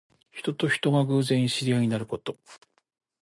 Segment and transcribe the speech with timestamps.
[0.31, 2.35] 人と人とが偶然に知り合いになること。